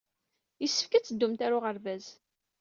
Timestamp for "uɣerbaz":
1.57-2.05